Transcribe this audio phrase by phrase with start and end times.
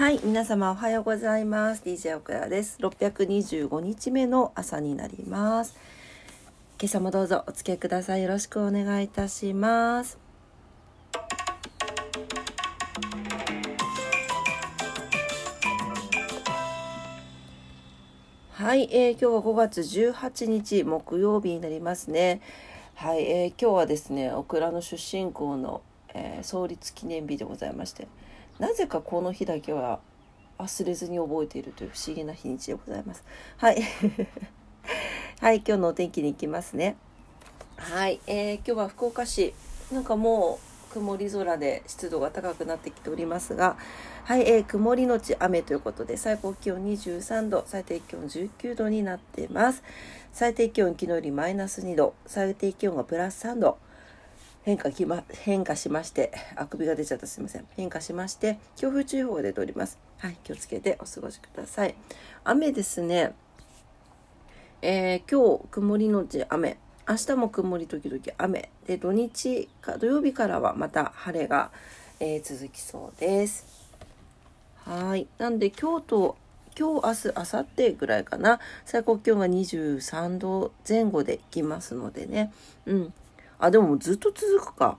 [0.00, 1.82] はい、皆様おはようございます。
[1.84, 2.78] DJ オクラです。
[2.80, 5.76] 625日目の朝になります。
[6.80, 8.22] 今朝もどうぞお付き合いください。
[8.22, 10.18] よろしくお願いいたします。
[18.52, 22.40] はい、えー、今日は5月18日木曜日になりますね。
[22.94, 25.82] はい、えー、今日はですね、オクラの出身校の、
[26.14, 28.08] えー、創立記念日でございまして、
[28.60, 30.00] なぜかこの日だけは
[30.58, 33.24] 忘れずに覚えているという不思議な日にちでございます。
[33.56, 33.82] はい。
[35.40, 36.96] はい、今日のお天気に行きますね。
[37.78, 39.54] はい、えー、今日は福岡市、
[39.90, 40.58] なんかも
[40.90, 43.78] う曇り空で湿度が高くなってきておりますが、
[44.24, 49.82] はい、えー、曇りのち雨ということで、最高気温23度、最低気温19度になっています。
[50.34, 53.78] 最低気温昨日よりマイナス2度、最低気温がプラス3度。
[54.62, 57.66] 変化きま、変化しまして、あくびが出ちゃったすいません。
[57.76, 59.98] 変化しまして、強風注意報が出ております。
[60.18, 61.94] はい、気をつけてお過ごしください。
[62.44, 63.32] 雨ですね。
[64.82, 66.78] えー、今日、曇りのち雨。
[67.08, 68.70] 明日も曇り時々雨。
[68.86, 71.70] で、土日か、土曜日からはまた晴れが、
[72.20, 73.66] えー、続きそうです。
[74.84, 75.26] はい。
[75.38, 76.36] なんで、今日と、
[76.78, 78.60] 今日、明日、明後日ぐらいかな。
[78.84, 82.52] 最高気温が23度前後でいきますのでね。
[82.84, 83.14] うん。
[83.60, 84.98] あ、でもずっと続くか。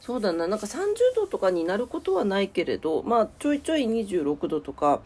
[0.00, 5.00] そうだな、なんか30度とかになることはないけれど、まあ、ちょいちょい26度とか、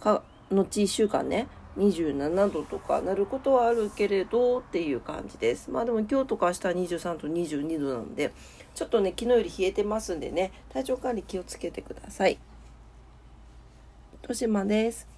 [0.00, 5.70] か、後1週間ね、27度とかなることはあるけれどっていう感じです。
[5.72, 8.32] まあでも今日とか明日は23度、22度なんで、
[8.76, 12.38] ちょっとね、昨日より冷えてますんでね、体調管理気をつけてください。
[14.22, 15.08] 豊島です。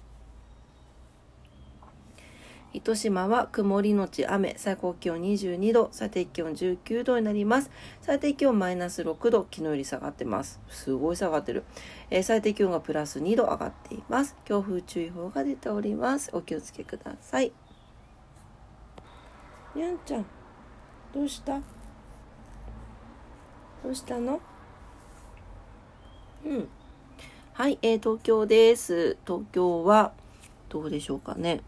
[2.73, 7.71] 糸島は曇りのち雨、最高気温22度、最低気温19度になります。
[8.01, 10.59] 最低気温マイナス6度、昨日より下がってます。
[10.69, 11.63] すごい下がってる。
[12.09, 14.35] えー、最低気温がプラス2度上がっています。
[14.45, 16.29] 強風注意報が出ております。
[16.33, 17.51] お気をつけください。
[19.73, 20.25] にゃんちゃん、
[21.13, 21.59] どうした？
[23.83, 24.39] どうしたの？
[26.45, 26.67] うん。
[27.53, 29.17] はい、えー、東京です。
[29.25, 30.13] 東京は、
[30.69, 31.61] どうでしょうかね。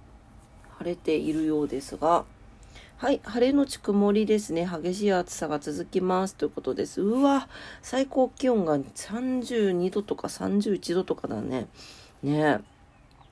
[0.79, 2.25] 晴れているようですが、
[2.97, 4.66] はい、晴れのち曇りですね。
[4.66, 6.35] 激しい暑さが続きます。
[6.35, 7.01] ということです。
[7.01, 7.47] うわ、
[7.81, 11.67] 最高気温が32度とか31度とかだね。
[12.23, 12.59] ね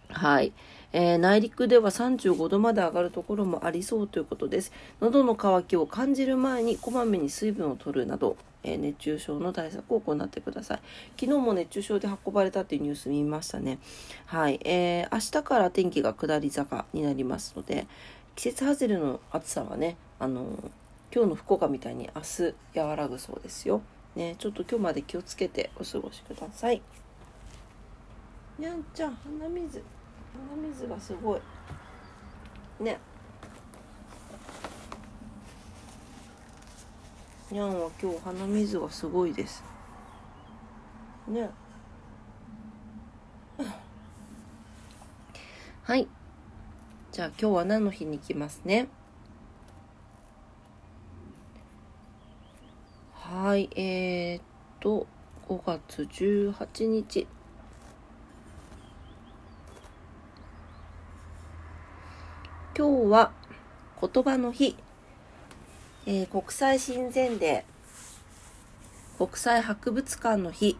[0.10, 0.54] はい。
[0.94, 4.72] えー、内陸では35度まで上がるところもありそうということです。
[5.02, 10.82] 喉の渇きを感じる前にこまめに水分を取るなど、えー、熱中症の対策を行ってください。
[11.20, 13.80] 昨日も熱中症で運ばれたっていうニュース見ましたね。
[14.26, 14.60] はい。
[14.64, 17.88] えー、明日から天気が下り坂になりますので、
[18.36, 20.46] 季節外れの暑さはね、あの
[21.14, 23.82] 今日の福岡みたいに明日和らぐそうですよ。
[24.16, 26.82] ね、ちょっと今日まで気をつけてお過ごしください。
[28.60, 29.84] にゃんちゃん、鼻水。
[30.56, 31.40] 鼻水がすごい
[32.80, 33.00] ね
[37.50, 39.64] にゃんは今日鼻水がすごいです。
[41.30, 41.50] ね。
[45.84, 46.10] はい。
[47.14, 48.90] じゃあ今日は何の日に行きますね？
[53.14, 54.44] はいえー、っ
[54.82, 55.08] と
[55.48, 57.28] 5月18日。
[62.78, 63.32] 今日は
[64.02, 64.76] 言葉の日、
[66.10, 70.80] えー、国際親善デー、国際博物館の日、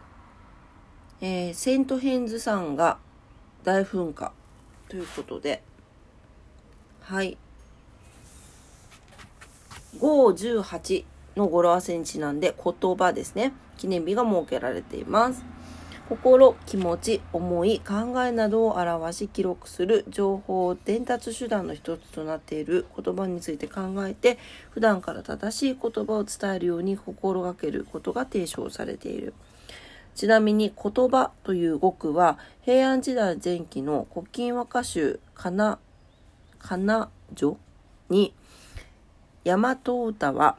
[1.20, 2.96] えー、セントヘンズ山が
[3.62, 4.32] 大噴火
[4.88, 5.62] ということで、
[7.02, 7.36] はい。
[9.98, 11.04] 5、18
[11.36, 13.52] の語呂合わせにちなんで言葉ですね。
[13.76, 15.44] 記念日が設けられています。
[16.08, 24.38] 心、気持ち、思い、考えなどを表し記録する情報伝達手段の一つとなっている言葉について考えて
[24.70, 29.34] 普段から正しい言葉を伝えるように心がけることが提唱されている。
[30.14, 35.78] ちなみに言葉という語句は平安時代前期の古今和歌集かな、
[36.58, 37.58] かな女
[38.08, 38.32] に
[39.44, 40.56] 大和歌は、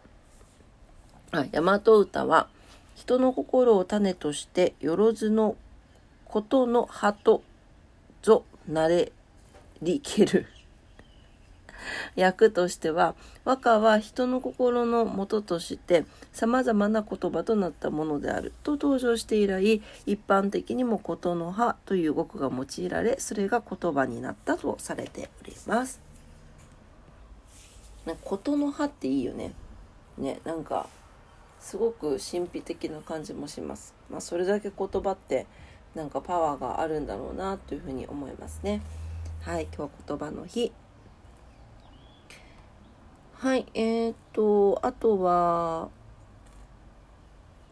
[1.31, 2.49] あ、大和歌は
[2.99, 5.55] 人の心を種としてよろずの
[6.25, 7.41] ことの葉と
[8.21, 9.13] ぞなれ
[9.81, 10.47] りける
[12.17, 13.15] 役としては
[13.45, 16.03] 和歌は人の心の元として
[16.33, 26.01] 様々な言葉となったものであると登場して以来一般的にもことの葉という語句が用いられそれが言葉になったとされております。
[28.25, 29.53] ことの葉っていいよね。
[30.17, 30.89] ねなんか
[31.59, 33.93] すごく神秘的な感じもします。
[34.09, 35.45] まあ、それだけ言葉って
[35.95, 38.81] なんかパワーがあるんだろうなというふうに思いますね。
[39.41, 40.71] はい、今日言葉の日。
[43.33, 45.89] はい、えー、っと、あとは、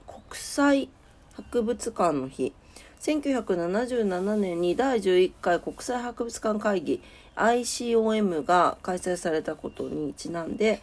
[0.08, 0.90] 国際
[1.34, 2.54] 博物館の日。
[3.00, 7.02] 1977年に第11回国際博物館会議
[7.36, 10.82] ICOM が開催されたことにちなんで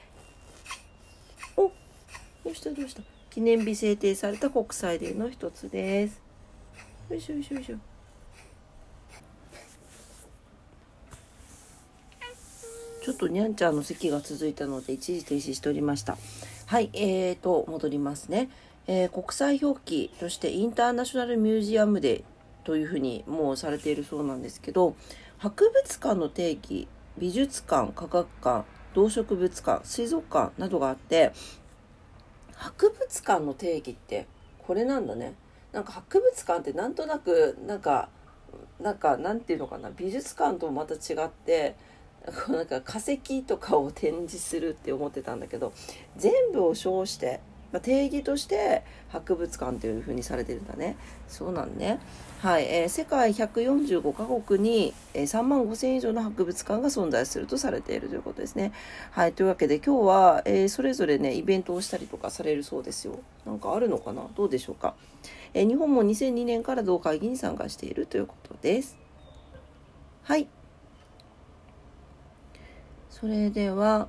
[2.44, 2.70] どうした？
[2.70, 3.02] どうした？
[3.30, 6.20] 記念日制定された国際デーの一つです。
[7.08, 7.76] よいしょよいしょよいしょ。
[13.02, 16.18] ちょっとにゃんちゃんの席が続いたので一時停止しておりました。
[16.66, 18.50] はいえーと戻りますね。
[18.86, 22.24] えー、国際表記としてインターナショナルミュージアムデー
[22.66, 24.94] というふうにもうされているそうなんですけど
[25.38, 26.86] 博物館の定義
[27.16, 28.64] 美術館科学館
[28.94, 31.32] 動植物館水族館などがあって
[32.64, 34.26] 博物館の定義って
[34.66, 35.34] これなんだね。
[35.72, 38.08] なんか博物館ってなんとなくなんか
[38.80, 39.90] なんかなんていうのかな。
[39.90, 41.76] 美術館ともまた違って
[42.48, 45.74] なんか化石とかを展示するって思ってたんだけど
[46.16, 47.40] 全部を称して
[47.74, 50.96] まあ、定義として博物館というふうにされてるんだね。
[51.26, 51.98] そうなんね。
[52.38, 58.70] はい、えー、世界145カ国に、えー、3万5000以上の博物館が存在するとされているということですね。
[59.10, 63.18] はい、というわけで今日は、えー、それぞれねイベントをしたりとかされるそうですよ。
[63.44, 64.22] なんかあるのかな？
[64.36, 64.94] どうでしょうか？
[65.52, 68.96] えー、日本も2002年から同会議に参加しているということです。
[70.22, 70.46] はい。
[73.10, 74.06] それでは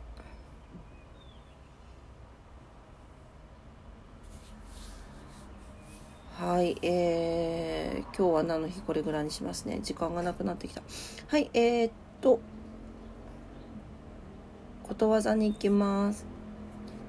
[6.38, 9.80] はい、えー、今日は何の日これぐらいにしますね。
[9.82, 10.82] 時間がなくなってきた。
[11.28, 11.92] はい、えー、っ
[12.22, 12.40] と、
[14.84, 16.26] ことわざに行きます。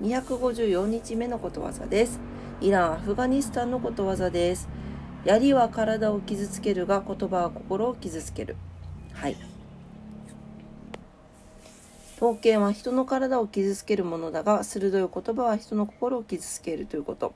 [0.03, 2.21] 254日目のことわざです。
[2.61, 4.69] イラン、アフガニスタンのことわざです。
[5.25, 8.57] 槍は体を傷つけるが、言葉は心を傷つける。
[9.13, 9.37] はい。
[12.17, 17.35] 刀剣は人の体を傷つけるものだが、鋭い言葉は人の心を傷つけるということ。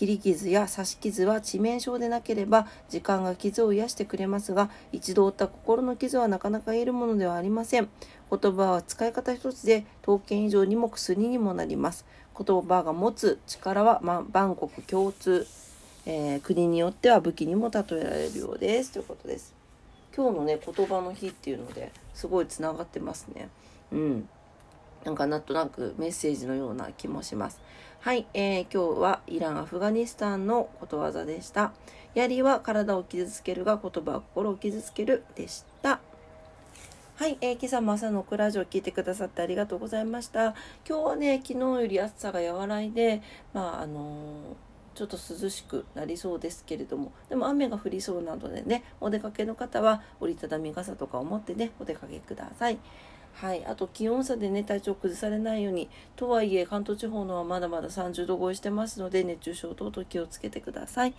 [0.00, 7.88] 切り傷や刺し傷は致命傷でなければ時間が傷を癒してくれますが一度負った心の傷はなかなか癒えるものではありません。
[8.30, 12.06] 言葉は使い方一つで刀剣以上にも薬にもなります。
[12.34, 15.46] 言葉が持つ力は、ま万国共通、
[16.06, 18.92] えー、国によっては武器にも例えられるようです。
[18.92, 19.52] ということです。
[20.16, 23.50] 今日のね言葉の日っていうのですごいつながってますね。
[23.92, 24.28] うん。
[25.04, 27.60] なんかなんとなくメッセージのような気もします。
[28.00, 31.72] はい、えー、今日はイラン、アフガニスタンのことわざでした。
[32.14, 36.00] 槍は体を傷つけるが言葉は心を傷つけるでした。
[37.16, 40.54] はい、えー、今朝も朝のクラジオを聞いてくださってありがとうございました。
[40.88, 52.78] 今日はね、昨日より暑さが和らいで、まあ、あのーちょっと涼しくなりそうですけれどもでも雨が降りそうなのでねお出かけの方は折りたたみ傘とかを持ってねお出かけください。
[53.34, 55.88] はい、あと気温差でね体調崩されないように。
[56.16, 61.14] とはいえ関東地方のはまだまだ30度超えしてますので熱中症等々気をつけてください。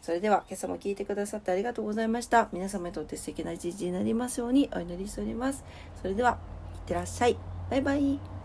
[0.00, 2.48] それでは今朝も聞いてくださってありがとうございました。
[2.52, 5.64] 皆様にとって素敵な一日になりますようにお祈りしております。
[6.00, 6.38] それでは
[6.74, 7.36] いってらっしゃい。
[7.70, 8.35] バイバイ。